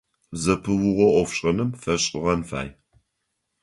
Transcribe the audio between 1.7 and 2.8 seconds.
фэшIыгъэн фай.